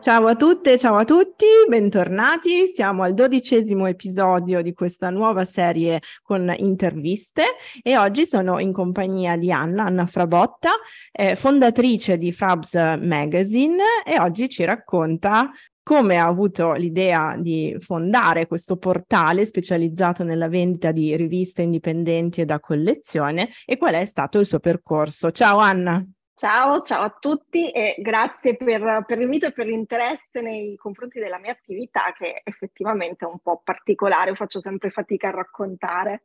[0.00, 2.66] Ciao a tutte, ciao a tutti, bentornati.
[2.68, 7.42] Siamo al dodicesimo episodio di questa nuova serie con interviste
[7.82, 10.70] e oggi sono in compagnia di Anna, Anna Frabotta,
[11.12, 15.50] eh, fondatrice di Frabs Magazine e oggi ci racconta
[15.82, 22.46] come ha avuto l'idea di fondare questo portale specializzato nella vendita di riviste indipendenti e
[22.46, 25.30] da collezione e qual è stato il suo percorso.
[25.30, 26.02] Ciao Anna.
[26.40, 31.38] Ciao, ciao a tutti e grazie per, per, l'invito e per l'interesse nei confronti della
[31.38, 36.22] mia attività che effettivamente è un po' particolare, faccio sempre fatica a raccontare.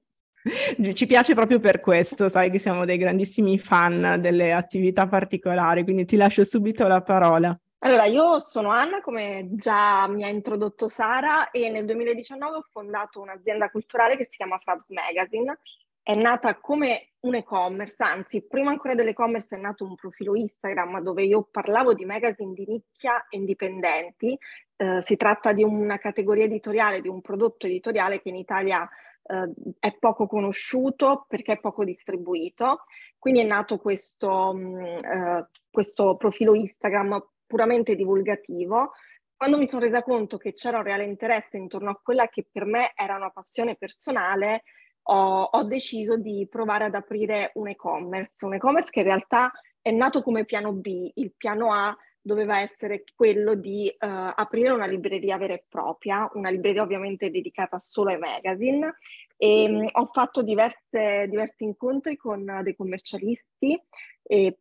[0.94, 6.06] Ci piace proprio per questo, sai che siamo dei grandissimi fan delle attività particolari, quindi
[6.06, 7.60] ti lascio subito la parola.
[7.80, 13.20] Allora, io sono Anna, come già mi ha introdotto Sara, e nel 2019 ho fondato
[13.20, 15.60] un'azienda culturale che si chiama Fabs Magazine,
[16.06, 21.24] è nata come un e-commerce, anzi, prima ancora dell'e-commerce è nato un profilo Instagram dove
[21.24, 24.38] io parlavo di magazine di nicchia indipendenti.
[24.76, 28.88] Eh, si tratta di una categoria editoriale, di un prodotto editoriale che in Italia
[29.24, 32.84] eh, è poco conosciuto perché è poco distribuito.
[33.18, 38.92] Quindi è nato questo, mh, mm, eh, questo profilo Instagram puramente divulgativo.
[39.36, 42.66] Quando mi sono resa conto che c'era un reale interesse intorno a quella che per
[42.66, 44.62] me era una passione personale,
[45.08, 49.52] ho, ho deciso di provare ad aprire un e-commerce, un e-commerce che in realtà
[49.82, 54.88] è nato come piano B, il piano A doveva essere quello di uh, aprire una
[54.88, 58.96] libreria vera e propria, una libreria ovviamente dedicata solo ai magazine.
[59.38, 63.80] E um, ho fatto diverse, diversi incontri con dei commercialisti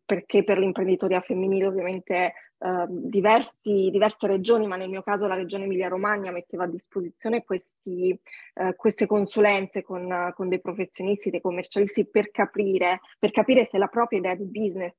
[0.05, 5.65] perché per l'imprenditoria femminile ovviamente uh, diversi, diverse regioni, ma nel mio caso la regione
[5.65, 8.19] Emilia-Romagna metteva a disposizione questi,
[8.55, 13.89] uh, queste consulenze con, con, dei professionisti, dei commercialisti per capire, per capire se la
[13.89, 14.95] propria idea di business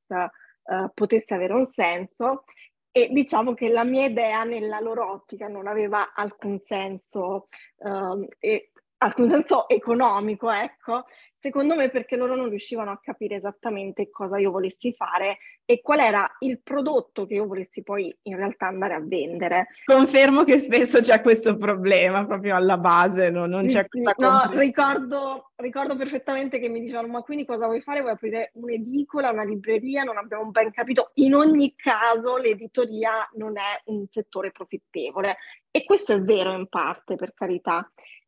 [0.67, 2.43] eh, potesse avere un senso.
[2.91, 7.49] E diciamo che la mia idea nella loro ottica non aveva alcun senso,
[7.79, 11.03] um, e, alcun senso economico, ecco,
[11.45, 15.99] Secondo me perché loro non riuscivano a capire esattamente cosa io volessi fare e qual
[15.99, 19.67] era il prodotto che io volessi poi in realtà andare a vendere.
[19.85, 23.45] Confermo che spesso c'è questo problema proprio alla base, no?
[23.45, 24.01] non sì, c'è sì.
[24.17, 28.01] No, ricordo, ricordo, perfettamente che mi dicevano ma quindi cosa vuoi fare?
[28.01, 30.01] Vuoi aprire un'edicola, una libreria?
[30.01, 31.11] Non abbiamo ben capito.
[31.15, 35.37] In ogni caso l'editoria non è un settore profittevole
[35.69, 37.87] e questo è vero in parte per carità.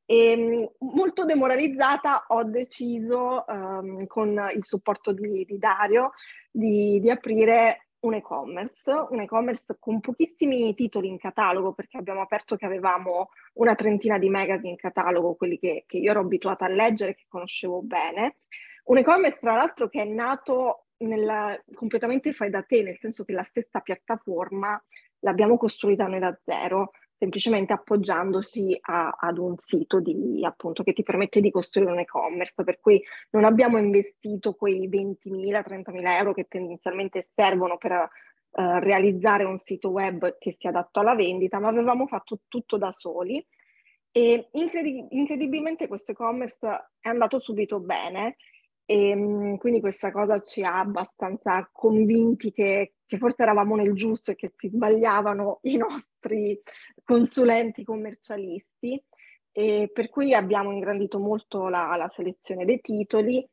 [0.09, 6.13] E, ehm, molto demoralizzata ho deciso um, con il supporto di, di Dario
[6.49, 12.55] di, di, aprire un e-commerce, un e-commerce con pochissimi titoli in catalogo perché abbiamo aperto
[12.55, 16.69] che avevamo una trentina di magazine in catalogo, quelli che, che io ero abituata a
[16.69, 18.37] leggere, che conoscevo bene.
[18.85, 23.33] Un e-commerce tra l'altro che è nato nella, completamente fai da te, nel senso che
[23.33, 24.81] la stessa piattaforma
[25.19, 31.03] l'abbiamo costruita noi da zero semplicemente appoggiandosi a, ad un sito di, appunto, che ti
[31.03, 33.01] permette di costruire un e-commerce, per cui
[33.31, 38.07] non abbiamo investito quei 20.000, 30.000 euro che tendenzialmente servono per uh,
[38.79, 43.45] realizzare un sito web che sia adatto alla vendita, ma avevamo fatto tutto da soli.
[44.11, 46.59] E incredi- incredibilmente questo e-commerce
[46.99, 48.37] è andato subito bene
[48.89, 54.31] e ehm, quindi questa cosa ci ha abbastanza convinti che, che, forse eravamo nel giusto
[54.31, 56.57] e che si sbagliavano i nostri
[57.03, 59.03] consulenti commercialisti.
[59.51, 63.45] E per cui abbiamo ingrandito molto la, la selezione dei titoli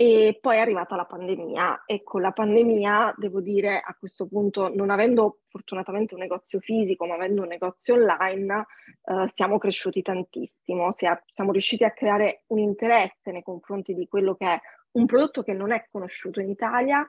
[0.00, 4.72] e poi è arrivata la pandemia e con la pandemia, devo dire, a questo punto,
[4.72, 8.66] non avendo fortunatamente un negozio fisico, ma avendo un negozio online,
[9.02, 10.90] eh, siamo cresciuti tantissimo.
[11.26, 14.60] Siamo riusciti a creare un interesse nei confronti di quello che è
[14.92, 17.04] un prodotto che non è conosciuto in Italia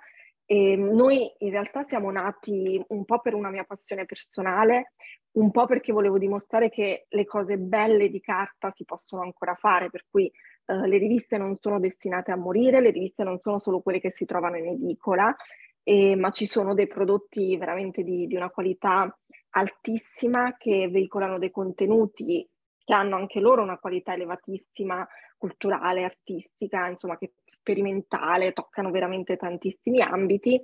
[0.47, 4.93] e noi in realtà siamo nati un po' per una mia passione personale,
[5.33, 9.91] un po' perché volevo dimostrare che le cose belle di carta si possono ancora fare,
[9.91, 10.31] per cui
[10.69, 14.11] uh, le riviste non sono destinate a morire, le riviste non sono solo quelle che
[14.11, 15.35] si trovano in edicola,
[15.83, 19.17] eh, ma ci sono dei prodotti veramente di, di una qualità
[19.51, 22.47] altissima che veicolano dei contenuti
[22.83, 25.07] che hanno anche loro una qualità elevatissima
[25.37, 30.61] culturale, artistica, insomma, che sperimentale, toccano veramente tantissimi ambiti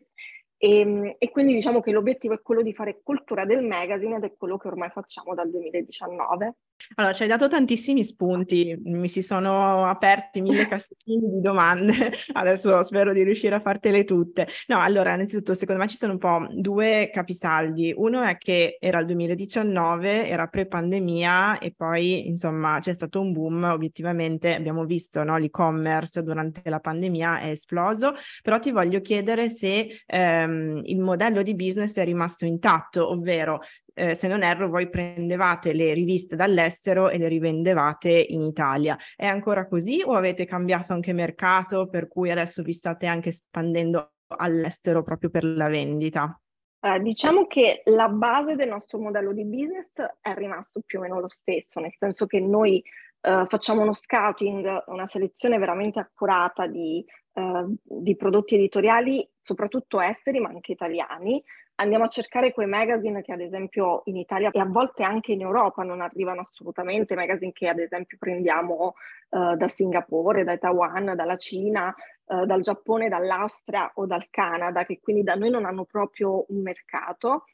[0.57, 4.23] e, ehm, e, quindi diciamo che l'obiettivo è quello di fare cultura del magazine ed
[4.23, 6.55] è quello che ormai facciamo dal 2019.
[6.95, 12.81] Allora, ci hai dato tantissimi spunti, mi si sono aperti mille cassettini di domande, adesso
[12.83, 14.47] spero di riuscire a fartele tutte.
[14.67, 17.93] No, allora, innanzitutto, secondo me ci sono un po' due capisaldi.
[17.95, 23.63] Uno è che era il 2019, era pre-pandemia e poi, insomma, c'è stato un boom,
[23.63, 30.03] obiettivamente abbiamo visto, no, l'e-commerce durante la pandemia è esploso, però ti voglio chiedere se
[30.05, 33.59] ehm, il modello di business è rimasto intatto, ovvero
[33.95, 38.97] eh, se non erro, voi prendevate le riviste dall'estero e le rivendevate in Italia.
[39.15, 44.11] È ancora così o avete cambiato anche mercato per cui adesso vi state anche espandendo
[44.27, 46.39] all'estero proprio per la vendita?
[46.81, 51.19] Eh, diciamo che la base del nostro modello di business è rimasto più o meno
[51.19, 52.83] lo stesso, nel senso che noi
[53.21, 57.03] eh, facciamo uno scouting, una selezione veramente accurata di,
[57.33, 61.43] eh, di prodotti editoriali, soprattutto esteri ma anche italiani,
[61.75, 65.41] andiamo a cercare quei magazine che ad esempio in Italia e a volte anche in
[65.41, 68.95] Europa non arrivano assolutamente, magazine che ad esempio prendiamo
[69.29, 71.93] uh, da Singapore, da Taiwan, dalla Cina,
[72.25, 76.61] uh, dal Giappone, dall'Austria o dal Canada, che quindi da noi non hanno proprio un
[76.61, 77.45] mercato.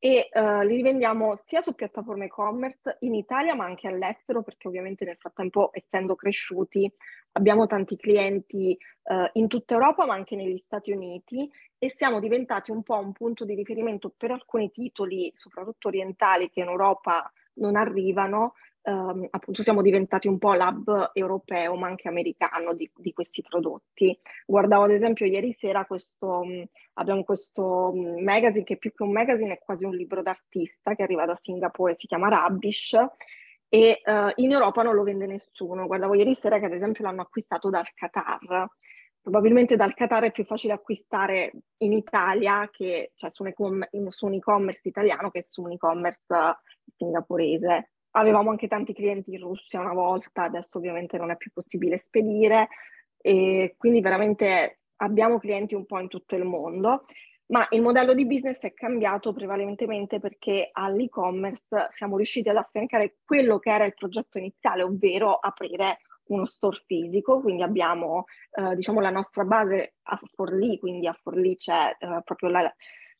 [0.00, 5.04] E uh, li rivendiamo sia su piattaforme e-commerce in Italia ma anche all'estero perché ovviamente
[5.04, 6.88] nel frattempo essendo cresciuti
[7.32, 11.48] abbiamo tanti clienti uh, in tutta Europa ma anche negli Stati Uniti
[11.78, 16.60] e siamo diventati un po' un punto di riferimento per alcuni titoli, soprattutto orientali, che
[16.60, 18.54] in Europa non arrivano.
[18.80, 24.18] Um, appunto siamo diventati un po' l'hub europeo ma anche americano di, di questi prodotti.
[24.46, 26.64] Guardavo ad esempio ieri sera questo, um,
[26.94, 31.02] abbiamo questo um, magazine che più che un magazine è quasi un libro d'artista che
[31.02, 32.96] arriva da Singapore, si chiama Rubbish
[33.68, 35.86] e uh, in Europa non lo vende nessuno.
[35.86, 38.68] Guardavo ieri sera che ad esempio l'hanno acquistato dal Qatar
[39.28, 44.24] probabilmente dal Qatar è più facile acquistare in Italia che cioè su, un, e- su
[44.24, 46.56] un e-commerce italiano che su un e-commerce
[46.96, 47.90] singaporese.
[48.12, 52.68] Avevamo anche tanti clienti in Russia una volta, adesso ovviamente non è più possibile spedire
[53.18, 57.04] e quindi veramente abbiamo clienti un po' in tutto il mondo,
[57.48, 63.58] ma il modello di business è cambiato prevalentemente perché all'e-commerce siamo riusciti ad affiancare quello
[63.58, 69.10] che era il progetto iniziale, ovvero aprire uno store fisico, quindi abbiamo eh, diciamo la
[69.10, 72.74] nostra base a Forlì, quindi a Forlì c'è eh, proprio la,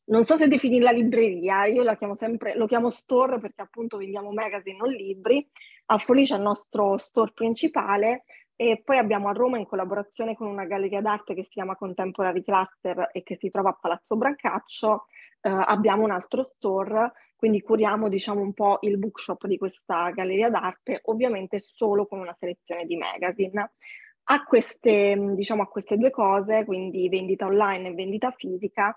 [0.05, 3.97] non so se definire la libreria, io la chiamo sempre, lo chiamo store perché appunto
[3.97, 5.47] vendiamo magazine, non libri,
[5.87, 8.25] a Forlì c'è il nostro store principale
[8.61, 12.43] e poi abbiamo a Roma in collaborazione con una galleria d'arte che si chiama Contemporary
[12.43, 15.05] Cluster e che si trova a Palazzo Brancaccio,
[15.43, 20.51] eh, abbiamo un altro store quindi curiamo diciamo un po' il bookshop di questa galleria
[20.51, 23.75] d'arte, ovviamente solo con una selezione di magazine.
[24.31, 28.93] A queste, diciamo, a queste due cose, quindi vendita online e vendita fisica,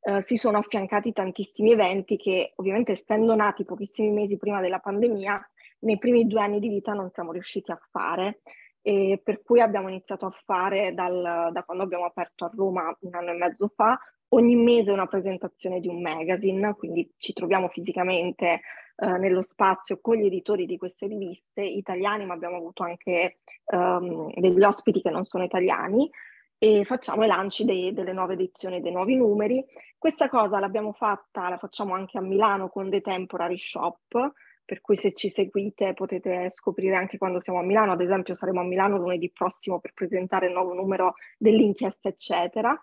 [0.00, 5.50] eh, si sono affiancati tantissimi eventi che ovviamente essendo nati pochissimi mesi prima della pandemia,
[5.80, 8.40] nei primi due anni di vita non siamo riusciti a fare.
[8.82, 13.14] E per cui abbiamo iniziato a fare dal, da quando abbiamo aperto a Roma un
[13.14, 13.98] anno e mezzo fa
[14.34, 18.60] ogni mese una presentazione di un magazine, quindi ci troviamo fisicamente
[18.96, 24.32] eh, nello spazio con gli editori di queste riviste italiani, ma abbiamo avuto anche um,
[24.34, 26.10] degli ospiti che non sono italiani
[26.58, 29.64] e facciamo i lanci dei, delle nuove edizioni, dei nuovi numeri.
[29.98, 34.32] Questa cosa l'abbiamo fatta, la facciamo anche a Milano con The Temporary Shop,
[34.64, 38.60] per cui se ci seguite potete scoprire anche quando siamo a Milano, ad esempio saremo
[38.60, 42.80] a Milano lunedì prossimo per presentare il nuovo numero dell'inchiesta, eccetera.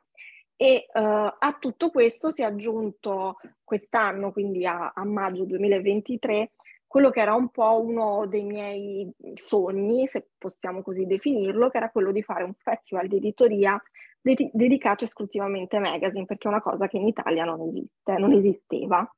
[0.61, 6.51] E uh, a tutto questo si è aggiunto quest'anno, quindi a, a, maggio 2023,
[6.85, 11.89] quello che era un po' uno dei miei sogni, se possiamo così definirlo, che era
[11.89, 13.81] quello di fare un festival di editoria
[14.19, 18.33] de- dedicato esclusivamente ai magazine, perché è una cosa che in Italia non esiste, non
[18.33, 19.09] esisteva.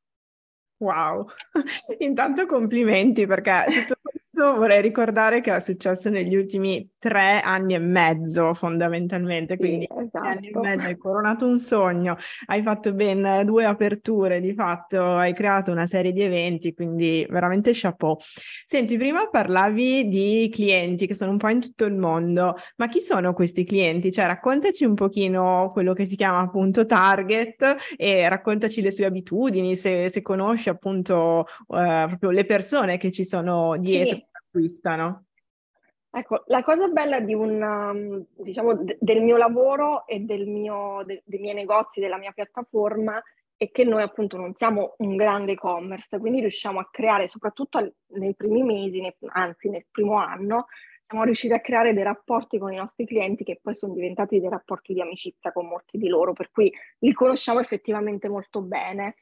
[0.82, 1.28] Wow,
[2.00, 7.80] intanto complimenti perché tutto questo vorrei ricordare che è successo negli ultimi tre anni e
[7.80, 10.26] mezzo fondamentalmente, quindi sì, esatto.
[10.26, 10.66] anni e esatto.
[10.66, 15.86] mezzo hai coronato un sogno, hai fatto ben due aperture di fatto, hai creato una
[15.86, 18.18] serie di eventi, quindi veramente chapeau.
[18.66, 23.02] Senti, prima parlavi di clienti che sono un po' in tutto il mondo, ma chi
[23.02, 24.12] sono questi clienti?
[24.12, 29.76] Cioè raccontaci un pochino quello che si chiama appunto target e raccontaci le sue abitudini,
[29.76, 34.22] se, se conosci appunto eh, proprio le persone che ci sono dietro sì.
[34.22, 35.26] che acquistano.
[36.14, 41.04] Ecco, la cosa bella di un, um, diciamo, d- del mio lavoro e del mio,
[41.06, 43.22] de- dei miei negozi, della mia piattaforma,
[43.56, 48.36] è che noi appunto non siamo un grande e-commerce, quindi riusciamo a creare soprattutto nei
[48.36, 50.66] primi mesi, anzi nel primo anno,
[51.02, 54.50] siamo riusciti a creare dei rapporti con i nostri clienti che poi sono diventati dei
[54.50, 59.16] rapporti di amicizia con molti di loro, per cui li conosciamo effettivamente molto bene.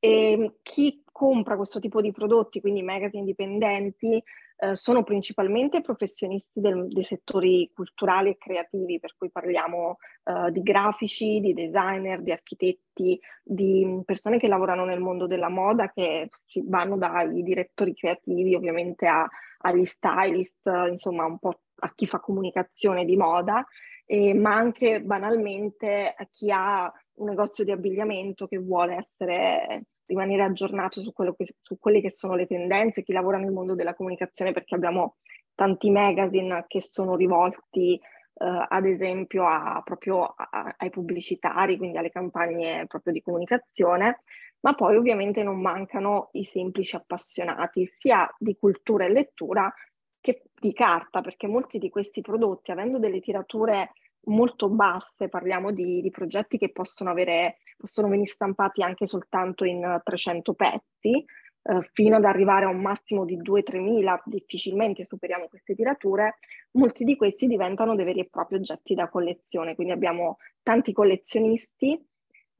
[0.00, 4.22] E chi compra questo tipo di prodotti, quindi magazine indipendenti,
[4.62, 10.62] eh, sono principalmente professionisti del, dei settori culturali e creativi, per cui parliamo eh, di
[10.62, 16.28] grafici, di designer, di architetti, di persone che lavorano nel mondo della moda, che
[16.64, 19.26] vanno dai direttori creativi ovviamente a,
[19.58, 23.66] agli stylist, insomma un po' a chi fa comunicazione di moda,
[24.04, 30.42] eh, ma anche banalmente a chi ha un negozio di abbigliamento che vuole essere rimanere
[30.42, 34.52] aggiornato su, che, su quelle che sono le tendenze, chi lavora nel mondo della comunicazione,
[34.52, 35.16] perché abbiamo
[35.54, 42.10] tanti magazine che sono rivolti eh, ad esempio a, proprio a, ai pubblicitari, quindi alle
[42.10, 44.22] campagne proprio di comunicazione,
[44.60, 49.72] ma poi ovviamente non mancano i semplici appassionati sia di cultura e lettura
[50.20, 53.92] che di carta, perché molti di questi prodotti, avendo delle tirature
[54.24, 60.00] molto basse, parliamo di, di progetti che possono, avere, possono venire stampati anche soltanto in
[60.02, 61.24] 300 pezzi,
[61.62, 66.38] eh, fino ad arrivare a un massimo di 2-3 mila, difficilmente superiamo queste tirature,
[66.72, 72.02] molti di questi diventano dei veri e propri oggetti da collezione, quindi abbiamo tanti collezionisti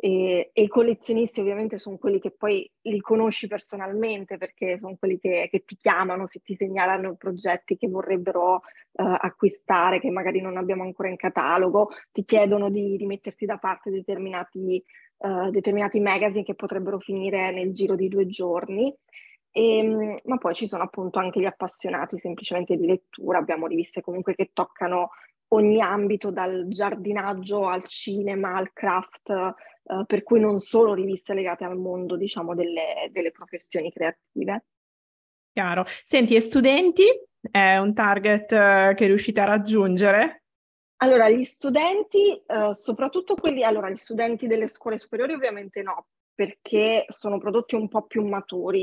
[0.03, 5.19] e, e, i collezionisti ovviamente sono quelli che poi li conosci personalmente perché sono quelli
[5.19, 8.61] che, che ti chiamano se ti segnalano progetti che vorrebbero uh,
[8.93, 13.91] acquistare, che magari non abbiamo ancora in catalogo, ti chiedono di, di metterti da parte
[13.91, 14.83] determinati,
[15.19, 18.97] uh, determinati magazine che potrebbero finire nel giro di due giorni.
[19.53, 24.01] E, ehm, ma poi ci sono appunto anche gli appassionati semplicemente di lettura, abbiamo riviste
[24.01, 25.11] comunque che toccano
[25.53, 31.65] ogni ambito, dal giardinaggio al cinema, al craft, eh, per cui non solo riviste legate
[31.65, 34.65] al mondo, diciamo, delle, delle professioni creative.
[35.53, 35.85] Chiaro.
[36.05, 37.05] Senti, e studenti?
[37.41, 40.45] È un target uh, che riuscite a raggiungere?
[40.99, 47.07] Allora, gli studenti, uh, soprattutto quelli, allora, gli studenti delle scuole superiori ovviamente no, perché
[47.09, 48.83] sono prodotti un po' più maturi,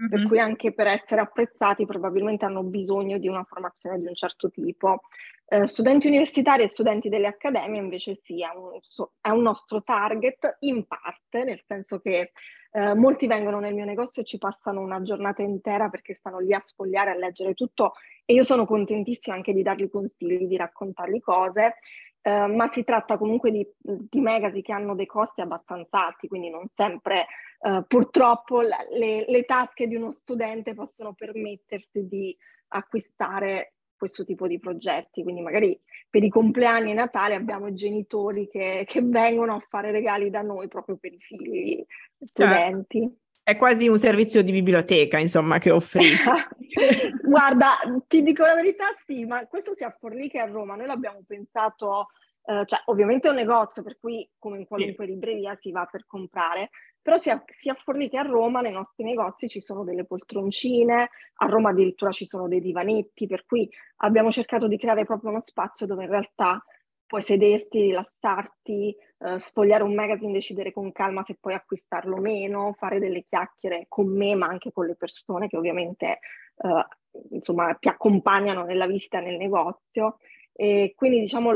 [0.00, 0.10] mm-hmm.
[0.10, 4.50] per cui anche per essere apprezzati probabilmente hanno bisogno di una formazione di un certo
[4.50, 5.02] tipo.
[5.50, 8.78] Eh, studenti universitari e studenti delle accademie invece sì, è un,
[9.18, 12.32] è un nostro target in parte, nel senso che
[12.70, 16.52] eh, molti vengono nel mio negozio e ci passano una giornata intera perché stanno lì
[16.52, 17.94] a sfogliare, a leggere tutto
[18.26, 21.76] e io sono contentissima anche di dargli consigli, di raccontargli cose,
[22.20, 26.50] eh, ma si tratta comunque di, di magazine che hanno dei costi abbastanza alti, quindi
[26.50, 27.24] non sempre
[27.62, 32.36] eh, purtroppo le, le tasche di uno studente possono permettersi di
[32.68, 35.22] acquistare questo tipo di progetti.
[35.22, 35.78] Quindi magari
[36.08, 40.40] per i compleanni e Natale abbiamo i genitori che, che vengono a fare regali da
[40.40, 41.84] noi proprio per i figli
[42.18, 43.00] studenti.
[43.00, 43.16] Certo.
[43.42, 46.04] È quasi un servizio di biblioteca, insomma, che offri.
[47.24, 50.76] Guarda, ti dico la verità, sì, ma questo sia a Forlì che a Roma.
[50.76, 52.08] Noi l'abbiamo pensato,
[52.48, 56.06] eh, cioè ovviamente è un negozio, per cui come in qualunque libreria si va per
[56.06, 56.70] comprare,
[57.02, 61.70] però sia, sia che a Roma nei nostri negozi ci sono delle poltroncine, a Roma
[61.70, 66.04] addirittura ci sono dei divanetti, per cui abbiamo cercato di creare proprio uno spazio dove
[66.04, 66.64] in realtà
[67.06, 72.74] puoi sederti, rilassarti, eh, sfogliare un magazine, decidere con calma se puoi acquistarlo o meno,
[72.78, 76.18] fare delle chiacchiere con me, ma anche con le persone che ovviamente
[76.56, 76.86] eh,
[77.30, 80.16] insomma, ti accompagnano nella visita nel negozio.
[80.60, 81.52] E quindi diciamo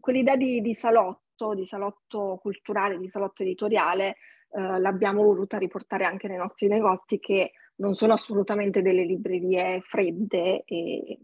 [0.00, 4.16] quell'idea di, di salotto, di salotto culturale, di salotto editoriale,
[4.50, 10.64] eh, l'abbiamo voluta riportare anche nei nostri negozi che non sono assolutamente delle librerie fredde
[10.64, 11.18] e,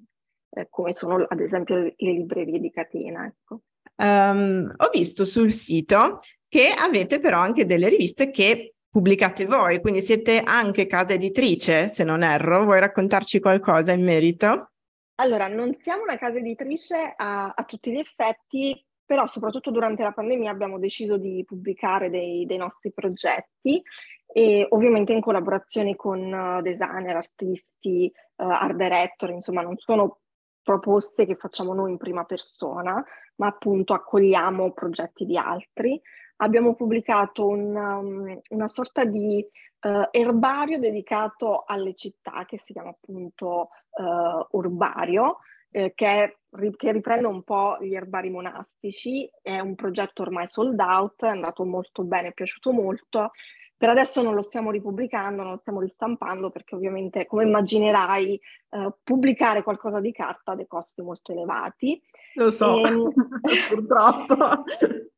[0.51, 3.25] eh, come sono ad esempio le librerie di catena.
[3.25, 3.63] Ecco.
[3.97, 10.03] Um, ho visto sul sito che avete però anche delle riviste che pubblicate voi, quindi
[10.03, 12.65] siete anche casa editrice, se non erro.
[12.65, 14.74] Vuoi raccontarci qualcosa in merito?
[15.17, 20.11] Allora, non siamo una casa editrice a, a tutti gli effetti, però soprattutto durante la
[20.11, 23.81] pandemia abbiamo deciso di pubblicare dei, dei nostri progetti
[24.27, 30.19] e ovviamente in collaborazione con uh, designer, artisti, uh, art director, insomma non sono
[30.63, 33.05] proposte che facciamo noi in prima persona,
[33.37, 36.01] ma appunto accogliamo progetti di altri.
[36.39, 39.47] Abbiamo pubblicato un, um, una sorta di
[39.85, 45.39] uh, erbario dedicato alle città che si chiama appunto uh, Urbario,
[45.71, 46.39] eh, che,
[46.77, 51.65] che, riprende un po' gli erbari monastici, è un progetto ormai sold out, è andato
[51.65, 53.33] molto bene, è piaciuto molto.
[53.77, 58.95] Per adesso non lo stiamo ripubblicando, non lo stiamo ristampando perché ovviamente, come immaginerai, eh,
[59.03, 62.01] pubblicare qualcosa di carta ha dei costi molto elevati.
[62.35, 63.13] Lo so, e, ehm,
[63.69, 64.65] purtroppo.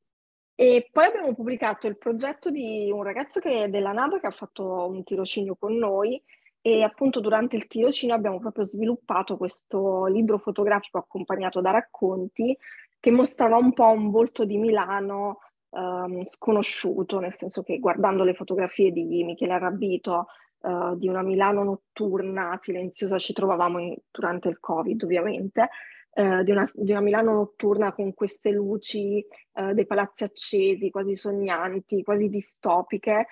[0.58, 4.88] E poi abbiamo pubblicato il progetto di un ragazzo che della NAB che ha fatto
[4.88, 6.20] un tirocinio con noi
[6.62, 12.56] e appunto durante il tirocinio abbiamo proprio sviluppato questo libro fotografico accompagnato da racconti
[12.98, 18.32] che mostrava un po' un volto di Milano um, sconosciuto, nel senso che guardando le
[18.32, 20.26] fotografie di Michele Arrabito
[20.60, 25.68] uh, di una Milano notturna, silenziosa, ci trovavamo in, durante il Covid ovviamente,
[26.16, 31.16] uh, di, una, di, una, Milano notturna con queste luci, uh, dei palazzi accesi, quasi
[31.16, 33.26] sognanti, quasi distopiche.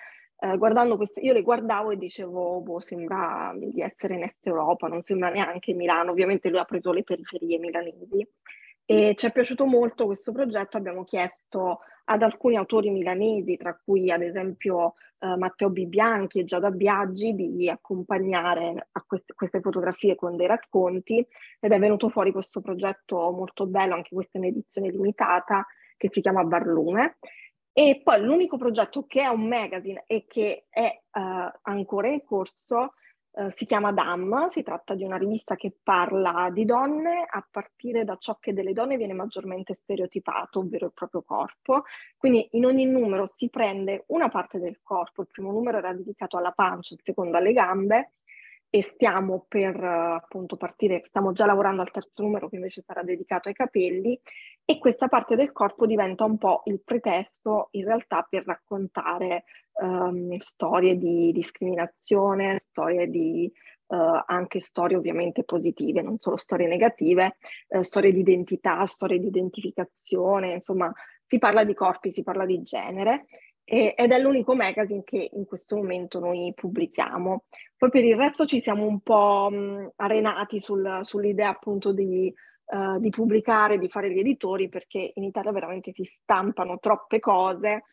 [0.57, 5.01] guardando queste, io le guardavo e dicevo, boh, sembra di essere in Est Europa, non
[5.03, 6.11] sembra neanche Milano.
[6.11, 8.27] Ovviamente lui ha preso le periferie milanesi.
[8.85, 14.11] E ci è piaciuto molto questo progetto, abbiamo chiesto ad alcuni autori milanesi, tra cui
[14.11, 20.35] ad esempio eh, Matteo Bibianchi e Giada Biaggi, di accompagnare a queste, queste, fotografie con
[20.35, 21.25] dei racconti
[21.59, 25.65] ed è venuto fuori questo progetto molto bello, anche questa è un'edizione limitata,
[25.97, 27.17] che si chiama Barlume.
[27.73, 32.93] E poi l'unico progetto che è un magazine e che è eh, ancora in corso
[33.37, 38.05] eh, si chiama DAM, si tratta di una rivista che parla di donne a partire
[38.05, 41.83] da ciò che delle donne viene maggiormente stereotipato, ovvero il proprio corpo.
[42.17, 46.37] Quindi in ogni numero si prende una parte del corpo, il primo numero era dedicato
[46.37, 48.11] alla pancia, il secondo alle gambe
[48.69, 53.49] e stiamo per appunto partire, stiamo già lavorando al terzo numero che invece sarà dedicato
[53.49, 54.19] ai capelli
[54.65, 59.43] e questa parte del corpo diventa un po' il pretesto in realtà per raccontare
[59.81, 63.51] um, storie di discriminazione, storie di
[63.87, 67.37] uh, anche storie ovviamente positive, non solo storie negative,
[67.69, 70.91] uh, storie di identità, storie di identificazione, insomma
[71.25, 73.25] si parla di corpi, si parla di genere
[73.63, 77.45] e, ed è l'unico magazine che in questo momento noi pubblichiamo.
[77.77, 82.33] Poi per il resto ci siamo un po' mh, arenati sul, sull'idea appunto di
[82.67, 87.83] Uh, di pubblicare, di fare gli editori, perché in Italia veramente si stampano troppe cose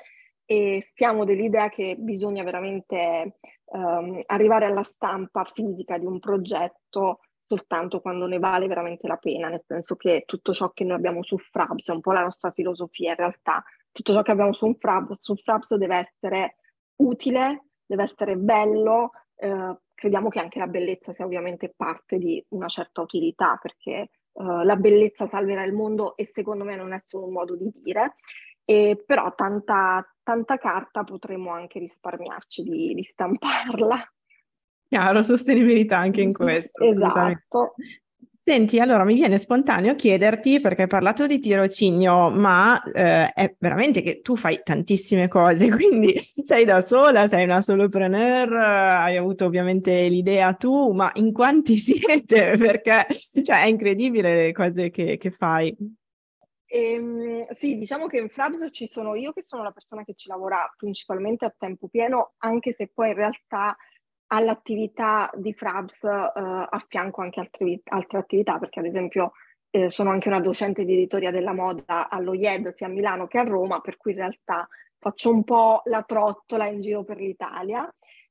[0.44, 8.00] e stiamo dell'idea che bisogna veramente um, arrivare alla stampa fisica di un progetto soltanto
[8.00, 11.36] quando ne vale veramente la pena, nel senso che tutto ciò che noi abbiamo su
[11.36, 15.18] Frabs, è un po' la nostra filosofia in realtà, tutto ciò che abbiamo su, Frabs,
[15.20, 16.56] su Frabs deve essere
[16.96, 22.68] utile, deve essere bello, eh, crediamo che anche la bellezza sia ovviamente parte di una
[22.68, 27.26] certa utilità, perché uh, la bellezza salverà il mondo e secondo me non è solo
[27.26, 28.14] un modo di dire,
[28.64, 34.12] e però tanta, tanta carta potremmo anche risparmiarci di, di stamparla.
[34.88, 36.84] Chiaro, sostenibilità anche in questo.
[36.84, 37.74] esatto.
[38.44, 44.02] Senti, allora mi viene spontaneo chiederti, perché hai parlato di tirocinio, ma eh, è veramente
[44.02, 50.08] che tu fai tantissime cose, quindi sei da sola, sei una solopreneur, hai avuto ovviamente
[50.08, 52.56] l'idea tu, ma in quanti siete?
[52.58, 53.06] Perché
[53.44, 55.72] cioè, è incredibile le cose che, che fai.
[56.74, 60.28] Ehm, sì, diciamo che in Frabs ci sono io che sono la persona che ci
[60.28, 63.76] lavora principalmente a tempo pieno, anche se poi in realtà
[64.28, 69.32] all'attività di Frabs eh, affianco anche altre, altre, attività, perché ad esempio
[69.68, 73.38] eh, sono anche una docente di editoria della moda allo IED sia a Milano che
[73.38, 74.66] a Roma, per cui in realtà
[74.98, 77.86] faccio un po' la trottola in giro per l'Italia.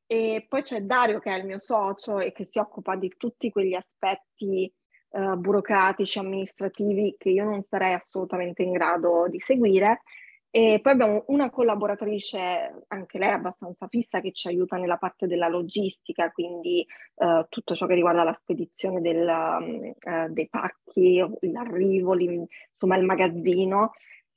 [0.07, 3.51] E poi c'è Dario che è il mio socio e che si occupa di tutti
[3.51, 4.73] quegli aspetti
[5.11, 10.01] eh, burocratici, amministrativi che io non sarei assolutamente in grado di seguire.
[10.53, 15.47] E poi abbiamo una collaboratrice, anche lei abbastanza fissa, che ci aiuta nella parte della
[15.47, 19.25] logistica, quindi eh, tutto ciò che riguarda la spedizione del,
[19.97, 23.91] eh, dei pacchi, l'arrivo, insomma il magazzino.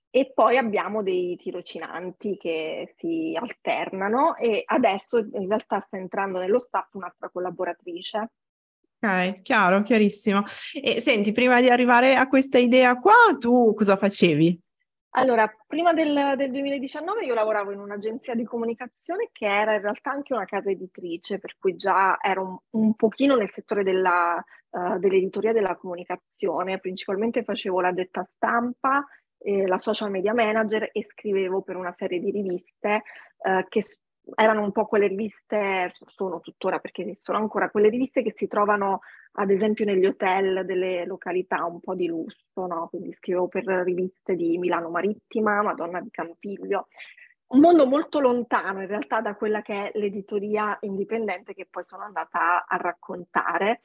[0.08, 6.60] E poi abbiamo dei tirocinanti che si alternano e adesso in realtà sta entrando nello
[6.60, 8.30] staff un'altra collaboratrice.
[9.04, 10.44] Ok, chiaro, chiarissimo.
[10.72, 14.58] E senti, prima di arrivare a questa idea qua, tu cosa facevi?
[15.16, 20.10] Allora, prima del, del 2019 io lavoravo in un'agenzia di comunicazione che era in realtà
[20.10, 24.98] anche una casa editrice, per cui già ero un, un pochino nel settore della, uh,
[24.98, 26.80] dell'editoria della comunicazione.
[26.80, 29.04] Principalmente facevo la detta stampa,
[29.36, 33.02] eh, la social media manager e scrivevo per una serie di riviste
[33.36, 33.82] uh, che
[34.34, 39.00] erano un po' quelle riviste, sono tuttora perché esistono ancora, quelle riviste che si trovano
[39.32, 42.88] ad esempio negli hotel delle località un po' di lusso, no?
[42.88, 46.86] quindi scrivevo per riviste di Milano Marittima, Madonna di Campiglio,
[47.48, 52.02] un mondo molto lontano in realtà da quella che è l'editoria indipendente che poi sono
[52.02, 53.80] andata a raccontare.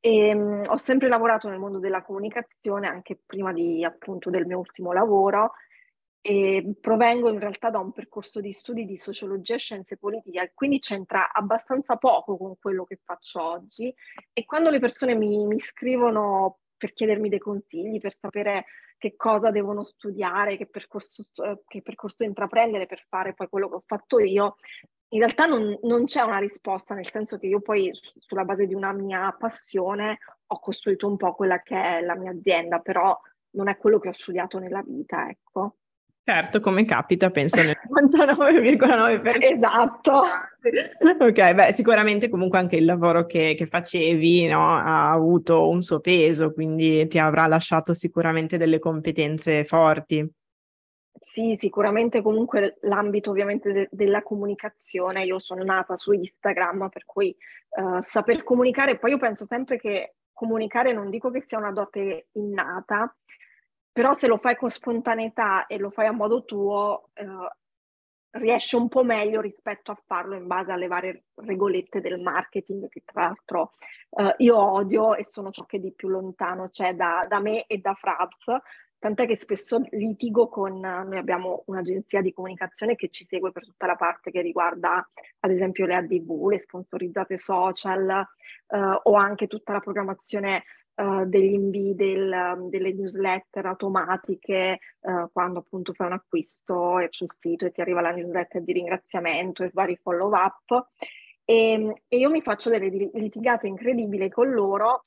[0.00, 4.58] E, um, ho sempre lavorato nel mondo della comunicazione, anche prima di, appunto, del mio
[4.58, 5.52] ultimo lavoro,
[6.26, 10.78] e provengo in realtà da un percorso di studi di sociologia e scienze politiche, quindi
[10.78, 13.94] c'entra abbastanza poco con quello che faccio oggi
[14.32, 18.64] e quando le persone mi, mi scrivono per chiedermi dei consigli, per sapere
[18.96, 21.24] che cosa devono studiare, che percorso,
[21.66, 24.56] che percorso intraprendere per fare poi quello che ho fatto io,
[25.08, 28.72] in realtà non, non, c'è una risposta, nel senso che io poi sulla base di
[28.72, 33.14] una mia passione ho costruito un po' quella che è la mia azienda, però
[33.50, 35.76] non è quello che ho studiato nella vita, ecco.
[36.26, 39.36] Certo, come capita, penso nel 99,9%.
[39.40, 40.22] esatto.
[41.18, 46.00] ok, beh, sicuramente comunque anche il lavoro che, che facevi no, ha avuto un suo
[46.00, 50.26] peso, quindi ti avrà lasciato sicuramente delle competenze forti.
[51.20, 57.36] Sì, sicuramente comunque l'ambito ovviamente de- della comunicazione, io sono nata su Instagram, per cui
[57.76, 62.28] uh, saper comunicare, poi io penso sempre che comunicare non dico che sia una dote
[62.32, 63.14] innata,
[63.94, 68.88] però se lo fai con spontaneità e lo fai a modo tuo, uh, riesce un
[68.88, 73.74] po' meglio rispetto a farlo in base alle varie regolette del marketing, che tra l'altro
[74.08, 77.78] uh, io odio e sono ciò che di più lontano c'è da, da me e
[77.78, 78.46] da Frabs,
[78.98, 83.86] tant'è che spesso litigo con, noi abbiamo un'agenzia di comunicazione che ci segue per tutta
[83.86, 89.72] la parte che riguarda ad esempio le ADV, le sponsorizzate social eh, o anche tutta
[89.72, 96.98] la programmazione eh, degli invii del, delle newsletter automatiche eh, quando appunto fai un acquisto
[97.10, 100.88] sul sito e ti arriva la newsletter di ringraziamento e vari follow up.
[101.44, 105.06] E, e io mi faccio delle litigate incredibili con loro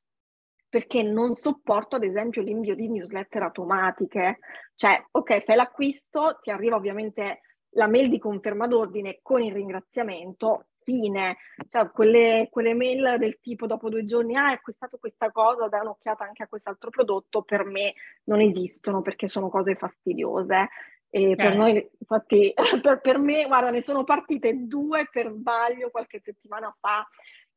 [0.70, 4.40] perché non sopporto ad esempio l'invio di newsletter automatiche.
[4.76, 10.66] Cioè, ok, fai l'acquisto, ti arriva ovviamente la mail di conferma d'ordine con il ringraziamento,
[10.88, 11.36] fine.
[11.68, 15.82] Cioè, quelle, quelle mail del tipo dopo due giorni, ah, hai acquistato questa cosa, dai
[15.82, 20.70] un'occhiata anche a quest'altro prodotto, per me non esistono perché sono cose fastidiose.
[21.10, 26.22] E per noi, infatti, per, per me, guarda, ne sono partite due per sbaglio qualche
[26.24, 27.06] settimana fa.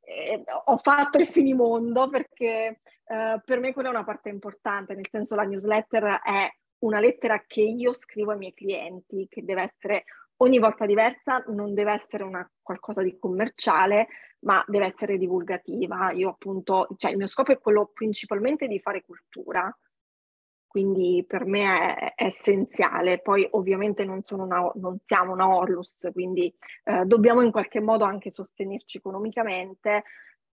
[0.02, 5.06] Eh, ho fatto il finimondo perché eh, per me quella è una parte importante, nel
[5.08, 10.04] senso la newsletter è una lettera che io scrivo ai miei clienti, che deve essere
[10.42, 14.08] ogni volta diversa, non deve essere una, qualcosa di commerciale,
[14.40, 16.12] ma deve essere divulgativa.
[16.12, 19.74] Io appunto, cioè il mio scopo è quello principalmente di fare cultura,
[20.66, 23.20] quindi per me è, è essenziale.
[23.20, 26.52] Poi ovviamente non, una, non, siamo una Orlus, quindi
[26.84, 30.04] eh, dobbiamo in qualche modo anche sostenerci economicamente,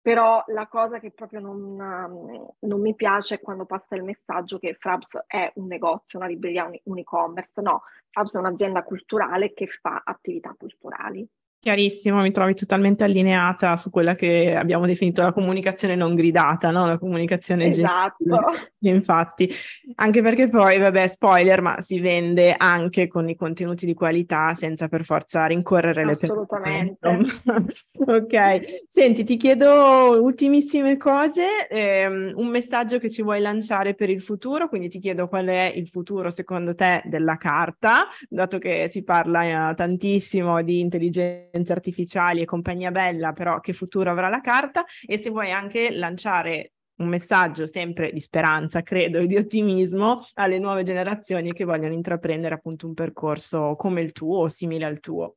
[0.06, 4.60] però la cosa che proprio non, um, non, mi piace è quando passa il messaggio
[4.60, 7.60] che Frabs è un negozio, una libreria, un e-commerce.
[7.60, 11.28] No, Frabs è un'azienda culturale che fa attività culturali.
[11.66, 16.86] Chiarissimo, mi trovi totalmente allineata su quella che abbiamo definito la comunicazione non gridata, no?
[16.86, 18.22] La comunicazione esatto.
[18.24, 18.74] Gentile.
[18.94, 19.50] Infatti,
[19.96, 24.86] anche perché poi, vabbè, spoiler, ma si vende anche con i contenuti di qualità senza
[24.86, 26.94] per forza rincorrere le persone.
[26.96, 27.08] Assolutamente.
[28.06, 34.22] ok, senti, ti chiedo ultimissime cose, eh, un messaggio che ci vuoi lanciare per il
[34.22, 39.02] futuro, quindi ti chiedo qual è il futuro secondo te della carta, dato che si
[39.02, 44.84] parla eh, tantissimo di intelligenza artificiali e compagnia bella, però che futuro avrà la carta
[45.06, 50.58] e se vuoi anche lanciare un messaggio sempre di speranza, credo, e di ottimismo alle
[50.58, 55.36] nuove generazioni che vogliono intraprendere appunto un percorso come il tuo o simile al tuo.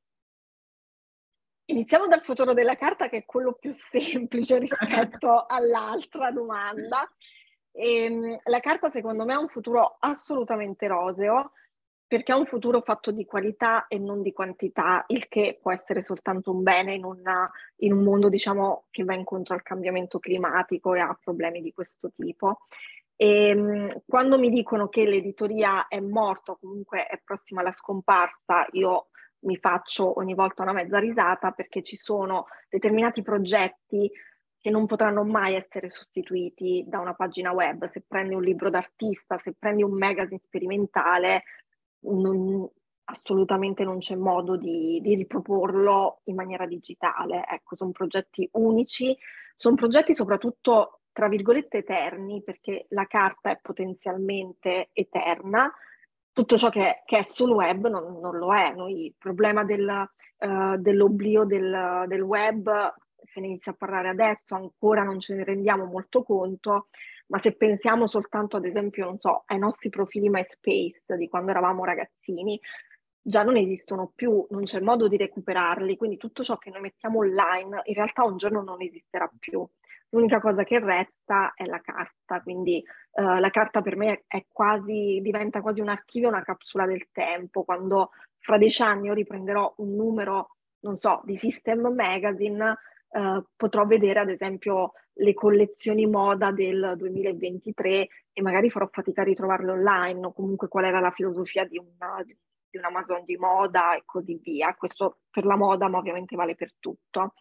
[1.65, 7.07] Iniziamo dal futuro della carta, che è quello più semplice rispetto all'altra domanda.
[7.71, 11.51] E, ehm, la carta, secondo me, ha un futuro assolutamente roseo,
[12.09, 16.01] perché ha un futuro fatto di qualità e non di quantità, il che può essere
[16.01, 17.47] soltanto un bene in, una,
[17.81, 22.11] in un mondo diciamo, che va incontro al cambiamento climatico e ha problemi di questo
[22.15, 22.61] tipo.
[23.15, 28.65] E, ehm, quando mi dicono che l'editoria è morta o comunque è prossima alla scomparsa,
[28.71, 29.09] io
[29.41, 34.09] mi faccio ogni volta una mezza risata perché ci sono determinati progetti
[34.57, 37.87] che non potranno mai essere sostituiti da una pagina web.
[37.87, 41.43] Se prendi un libro d'artista, se prendi un magazine sperimentale,
[42.01, 42.69] non,
[43.05, 47.45] assolutamente non c'è modo di, di, riproporlo in maniera digitale.
[47.49, 49.15] Ecco, sono progetti unici,
[49.55, 55.71] sono progetti soprattutto, tra virgolette, eterni, perché la carta è potenzialmente eterna.
[56.31, 58.73] Tutto ciò che, che è sul web non, non, lo è.
[58.73, 62.93] Noi, il problema del, uh, dell'oblio del, del web
[63.29, 66.87] se ne inizia a parlare adesso, ancora non ce ne rendiamo molto conto,
[67.29, 71.85] ma se pensiamo soltanto ad esempio, non so, ai nostri profili MySpace di quando eravamo
[71.85, 72.59] ragazzini,
[73.21, 77.19] già non esistono più, non c'è modo di recuperarli, quindi tutto ciò che noi mettiamo
[77.19, 79.65] online in realtà un giorno non esisterà più.
[80.11, 85.19] L'unica cosa che resta è la carta, quindi uh, la carta per me è quasi,
[85.21, 87.63] diventa quasi un archivio, una capsula del tempo.
[87.63, 92.75] Quando fra dieci anni io riprenderò un numero, non so, di System Magazine,
[93.11, 99.25] eh, potrò vedere ad esempio le collezioni moda del 2023 e magari farò fatica a
[99.25, 102.35] ritrovarle online o comunque qual era la filosofia di, una, di
[102.77, 104.75] un Amazon di moda e così via.
[104.75, 107.33] Questo per la moda, ma ovviamente vale per tutto.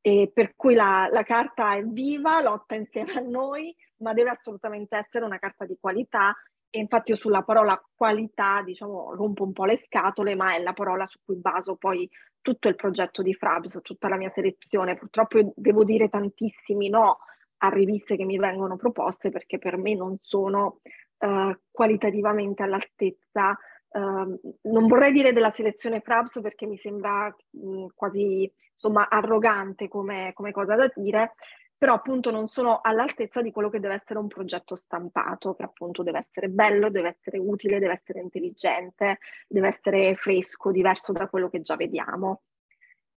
[0.00, 4.96] E per cui la, la carta è viva, lotta insieme a noi, ma deve assolutamente
[4.96, 6.34] essere una carta di qualità
[6.70, 10.72] e infatti io sulla parola qualità, diciamo, rompo un po' le scatole, ma è la
[10.72, 12.08] parola su cui baso poi
[12.40, 14.96] tutto il progetto di Frabs, tutta la mia selezione.
[14.96, 17.18] Purtroppo devo dire tantissimi no
[17.58, 20.80] a riviste che mi vengono proposte perché per me non sono
[21.18, 23.58] uh, qualitativamente all'altezza.
[23.88, 30.32] Uh, non vorrei dire della selezione Frabs perché mi sembra mh, quasi insomma arrogante come,
[30.34, 31.34] come cosa da dire,
[31.78, 36.02] però appunto non sono all'altezza di quello che deve essere un progetto stampato, che appunto
[36.02, 41.48] deve essere bello, deve essere utile, deve essere intelligente, deve essere fresco, diverso da quello
[41.48, 42.42] che già vediamo.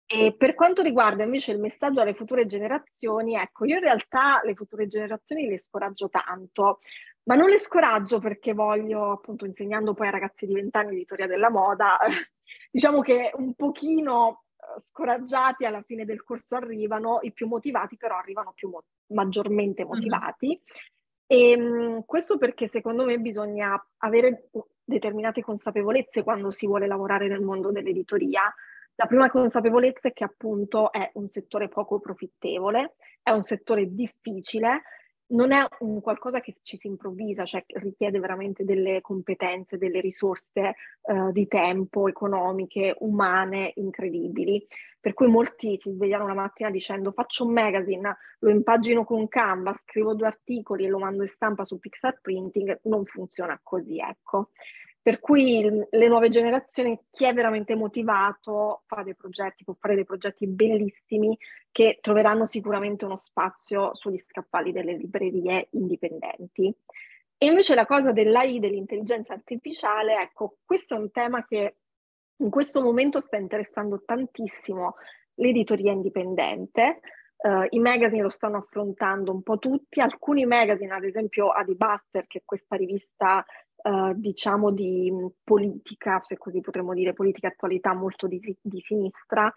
[0.06, 4.54] E per quanto riguarda invece il messaggio alle future generazioni, ecco, io in realtà le
[4.54, 6.80] future generazioni le scoraggio tanto,
[7.24, 11.26] ma non le scoraggio perché voglio, appunto, insegnando poi ai ragazzi di vent'anni di teoria
[11.26, 11.98] della moda,
[12.70, 14.41] diciamo che un pochino
[14.78, 20.48] scoraggiati alla fine del corso arrivano, i più motivati però arrivano più mo- maggiormente motivati.
[20.48, 20.80] Mm-hmm.
[21.26, 24.50] E mh, questo perché secondo me bisogna avere
[24.84, 28.42] determinate consapevolezze quando si vuole lavorare nel mondo dell'editoria.
[28.94, 34.82] La prima consapevolezza è che appunto è un settore poco profittevole, è un settore difficile
[35.28, 40.60] non è un qualcosa che ci si improvvisa, cioè richiede veramente delle competenze, delle risorse
[40.60, 44.66] eh, di tempo, economiche, umane, incredibili.
[45.00, 49.74] Per cui molti si svegliano una mattina dicendo faccio un magazine, lo impagino con Canva,
[49.74, 54.50] scrivo due articoli e lo mando in stampa su Pixar Printing, non funziona così, ecco.
[55.02, 55.60] Per cui
[55.90, 61.36] le nuove generazioni, chi è veramente motivato fa dei progetti, può fare dei progetti bellissimi
[61.72, 66.72] che troveranno sicuramente uno spazio sugli scaffali delle librerie indipendenti.
[67.36, 71.78] E invece la cosa dell'AI, dell'intelligenza artificiale, ecco, questo è un tema che
[72.36, 74.94] in questo momento sta interessando tantissimo
[75.34, 77.00] l'editoria indipendente.
[77.38, 82.38] Uh, I magazine lo stanno affrontando un po' tutti, alcuni magazine, ad esempio Adibuster, che
[82.38, 83.44] è questa rivista
[83.82, 89.52] uh, diciamo di politica, se così potremmo dire, politica attualità molto di, di sinistra,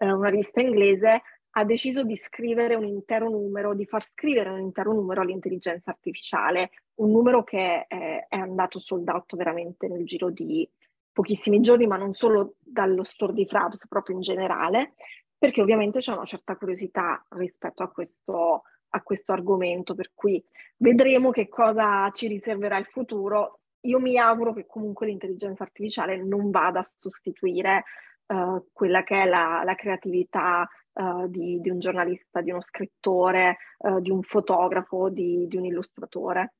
[0.00, 1.22] uh, una rivista inglese,
[1.58, 6.70] ha deciso di scrivere un intero numero, di far scrivere un intero numero all'intelligenza artificiale,
[6.96, 10.68] un numero che è, è andato sold out veramente nel giro di
[11.16, 14.92] pochissimi giorni, ma non solo dallo store di Frabs, proprio in generale,
[15.38, 20.44] perché ovviamente c'è una certa curiosità rispetto a questo, a questo argomento, per cui
[20.76, 26.50] vedremo che cosa ci riserverà il futuro io mi auguro che comunque l'intelligenza artificiale non
[26.50, 27.84] vada a sostituire
[28.26, 33.58] uh, quella che è la, la creatività uh, di, di, un giornalista, di uno scrittore,
[33.78, 36.54] uh, di un fotografo, di, di un illustratore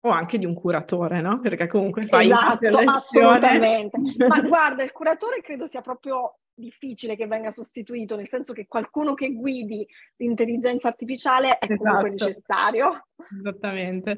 [0.00, 1.40] o anche di un curatore, no?
[1.40, 3.98] Perché comunque fai esatto, assolutamente.
[4.28, 9.14] Ma guarda, il curatore credo sia proprio difficile che venga sostituito, nel senso che qualcuno
[9.14, 11.76] che guidi l'intelligenza artificiale è esatto.
[11.76, 13.02] comunque necessario.
[13.36, 14.16] Esattamente,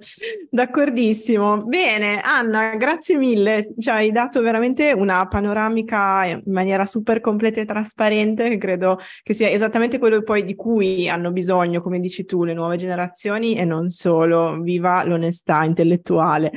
[0.51, 1.65] d'accordissimo.
[1.65, 7.65] Bene, Anna, grazie mille, ci hai dato veramente una panoramica in maniera super completa e
[7.65, 12.45] trasparente, che credo che sia esattamente quello poi di cui hanno bisogno, come dici tu,
[12.45, 14.61] le nuove generazioni e non solo.
[14.61, 16.53] Viva l'onestà intellettuale.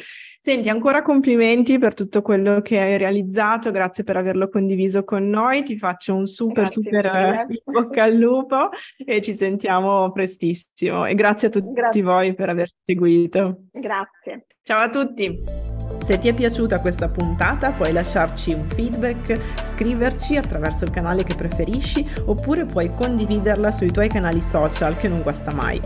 [0.45, 5.63] Senti, ancora complimenti per tutto quello che hai realizzato, grazie per averlo condiviso con noi,
[5.63, 7.61] ti faccio un super grazie super eh, mille.
[7.63, 12.01] bocca al lupo e ci sentiamo prestissimo e grazie a tutti grazie.
[12.01, 13.67] voi per aver seguito.
[13.71, 14.47] Grazie.
[14.63, 15.43] Ciao a tutti.
[15.99, 21.35] Se ti è piaciuta questa puntata puoi lasciarci un feedback, scriverci attraverso il canale che
[21.35, 25.79] preferisci oppure puoi condividerla sui tuoi canali social che non guasta mai.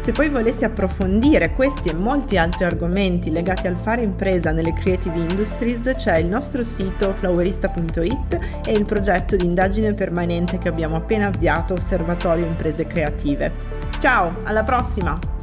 [0.00, 5.18] Se poi volessi approfondire questi e molti altri argomenti legati al fare impresa nelle creative
[5.18, 11.26] industries, c'è il nostro sito flowerista.it e il progetto di indagine permanente che abbiamo appena
[11.26, 13.52] avviato, Osservatorio Imprese Creative.
[13.98, 15.39] Ciao, alla prossima!